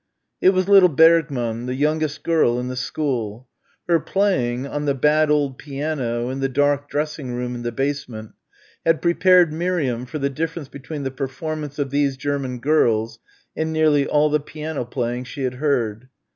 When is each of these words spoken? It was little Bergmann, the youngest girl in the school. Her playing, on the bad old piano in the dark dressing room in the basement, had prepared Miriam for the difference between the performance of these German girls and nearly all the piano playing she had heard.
It 0.41 0.49
was 0.55 0.67
little 0.67 0.89
Bergmann, 0.89 1.67
the 1.67 1.75
youngest 1.75 2.23
girl 2.23 2.57
in 2.59 2.69
the 2.69 2.75
school. 2.75 3.47
Her 3.87 3.99
playing, 3.99 4.65
on 4.65 4.85
the 4.85 4.95
bad 4.95 5.29
old 5.29 5.59
piano 5.59 6.31
in 6.31 6.39
the 6.39 6.49
dark 6.49 6.89
dressing 6.89 7.33
room 7.35 7.53
in 7.53 7.61
the 7.61 7.71
basement, 7.71 8.31
had 8.83 8.99
prepared 9.03 9.53
Miriam 9.53 10.07
for 10.07 10.17
the 10.17 10.27
difference 10.31 10.69
between 10.69 11.03
the 11.03 11.11
performance 11.11 11.77
of 11.77 11.91
these 11.91 12.17
German 12.17 12.57
girls 12.57 13.19
and 13.55 13.71
nearly 13.71 14.07
all 14.07 14.31
the 14.31 14.39
piano 14.39 14.85
playing 14.85 15.25
she 15.25 15.43
had 15.43 15.53
heard. 15.61 16.09